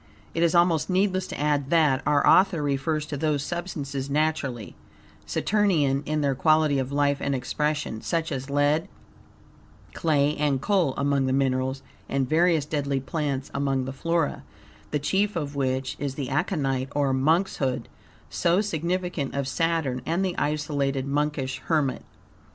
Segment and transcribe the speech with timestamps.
[0.33, 4.75] It is almost needless to add that, our author refers to those substances naturally
[5.27, 8.87] Saturnine in their quality of life and expression, such as lead,
[9.93, 14.41] clay, and coal, among the minerals, and various deadly plants among the flora,
[14.89, 17.87] the chief of which is the aconite or monkshood,
[18.27, 22.03] so significant of Saturn and the isolated, monkish hermit.